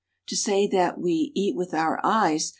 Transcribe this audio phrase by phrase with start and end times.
[0.29, 2.49] To say that "we eat with our eyes"